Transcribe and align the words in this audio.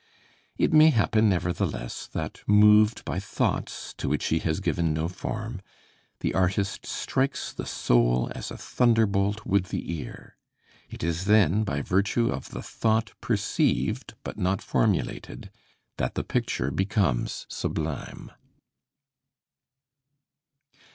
It 0.57 0.73
may 0.73 0.89
happen, 0.89 1.29
nevertheless, 1.29 2.07
that 2.07 2.41
moved 2.47 3.05
by 3.05 3.19
thoughts 3.19 3.93
to 3.99 4.09
which 4.09 4.25
he 4.29 4.39
has 4.39 4.59
given 4.59 4.95
no 4.95 5.07
form, 5.07 5.61
the 6.21 6.33
artist 6.33 6.87
strikes 6.87 7.53
the 7.53 7.67
soul 7.67 8.31
as 8.33 8.49
a 8.49 8.57
thunderbolt 8.57 9.45
would 9.45 9.65
the 9.65 9.93
ear. 9.99 10.37
It 10.89 11.03
is 11.03 11.25
then 11.25 11.63
by 11.63 11.83
virtue 11.83 12.31
of 12.31 12.49
the 12.49 12.63
thought 12.63 13.13
perceived, 13.21 14.15
but 14.23 14.39
not 14.39 14.63
formulated, 14.63 15.51
that 15.97 16.15
the 16.15 16.23
picture 16.23 16.71
becomes 16.71 17.45
sublime. 17.47 18.31